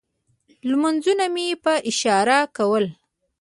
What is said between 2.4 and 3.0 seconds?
کول.